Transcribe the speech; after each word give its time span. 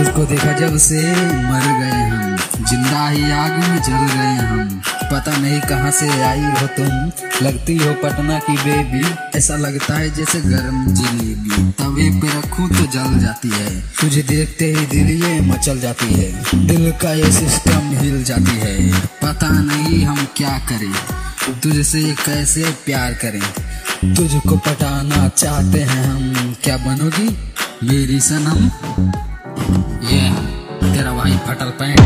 देखा 0.00 0.52
जब 0.52 0.76
से 0.76 1.00
मर 1.42 1.64
गए 1.78 2.02
हम। 2.08 2.36
ज़िंदा 2.68 3.08
ही 3.08 3.30
आग 3.30 3.52
में 3.58 3.82
जल 3.82 4.06
गए 4.14 4.34
हम। 4.36 4.80
पता 5.12 5.36
नहीं 5.36 5.60
कहाँ 5.60 5.90
से 5.90 6.08
आई 6.22 6.40
हो 6.40 6.66
तुम। 6.66 7.46
लगती 7.46 7.76
हो 7.76 7.92
पटना 7.94 8.38
की 8.38 8.52
बेबी 8.52 9.02
ऐसा 9.38 9.56
लगता 9.56 9.94
है 9.94 10.10
जैसे 10.14 10.40
गर्म 10.40 10.86
जलेबी। 10.94 11.72
तवे 11.72 12.08
पे 12.20 12.38
रखूँ 12.38 12.68
तो 12.68 12.86
जल 12.86 13.18
जाती 13.18 13.48
है। 13.48 13.80
तुझे 14.00 14.22
देखते 14.22 14.64
ही 14.64 14.86
दिल 14.86 15.10
ये 15.24 15.40
मचल 15.40 15.80
जाती 15.80 16.12
है। 16.14 16.66
दिल 16.66 16.90
का 16.92 17.12
ये 17.12 17.32
सिस्टम 17.32 17.90
हिल 17.98 18.24
जाती 18.24 18.58
है। 18.58 18.92
पता 19.22 19.48
नहीं 19.48 20.04
हम 20.04 20.26
क्या 20.36 20.58
करें। 20.58 20.92
तुझसे 21.62 22.02
कैसे 22.26 22.70
प्यार 22.86 23.14
करें। 23.14 24.14
तुझको 24.14 24.56
पटाना 24.56 25.28
चाहते 25.28 25.80
हैं 25.80 26.04
हम। 26.04 26.54
क्या 26.64 26.76
बनोगी 26.76 27.28
मेरी 27.84 28.20
सनम? 28.20 28.70
ये 30.08 30.28
तेरा 30.82 31.12
भाई 31.12 31.32
फटल 31.46 31.70
पैंट। 31.78 32.00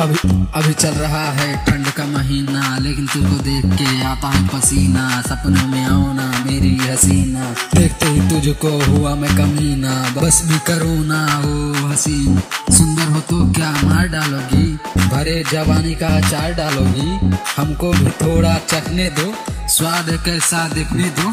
अभी 0.00 0.16
अभी 0.54 0.72
चल 0.74 0.94
रहा 0.94 1.24
है 1.30 1.48
ठंड 1.66 1.86
का 1.88 2.04
महीना, 2.06 2.62
लेकिन 2.78 3.06
तुझको 3.06 3.36
देख 3.44 3.64
के 3.76 4.04
आता 4.04 4.28
है 4.28 4.46
पसीना, 4.48 5.04
सपनों 5.22 5.66
में 5.68 5.84
आओ 5.84 6.12
ना 6.12 6.26
मेरी 6.46 6.74
हसीना। 6.78 7.50
देखते 7.74 8.06
ही 8.06 8.20
तुझको 8.30 8.70
हुआ 8.84 9.14
मैं 9.14 9.30
कमीना, 9.36 9.92
बस 10.16 10.40
भी 10.46 10.58
करो 10.66 10.94
ना 11.04 11.20
वो 11.44 11.88
हसीन। 11.88 12.40
सुंदर 12.70 13.12
हो 13.12 13.20
तो 13.30 13.44
क्या 13.52 13.70
मार 13.84 14.08
डालोगी? 14.08 14.66
भरे 14.98 15.42
जवानी 15.52 15.94
का 15.94 16.16
अचार 16.16 16.54
डालोगी? 16.54 17.36
हमको 17.56 17.92
भी 17.92 18.10
थोड़ा 18.22 18.54
चखने 18.68 19.10
दो, 19.10 19.32
स्वाद 19.68 20.10
कैसा 20.24 20.68
देखने 20.68 21.10
दो। 21.20 21.28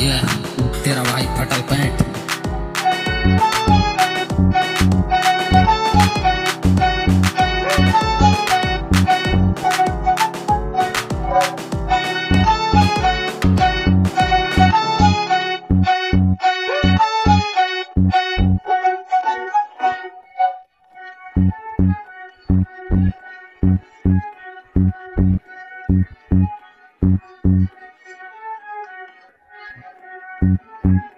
ये 0.00 0.20
तेरा 0.82 1.02
भाई 1.02 1.26
फटल 1.38 1.60
Mm-hmm. 30.88 31.17